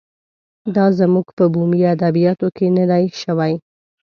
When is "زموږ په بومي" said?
0.99-1.81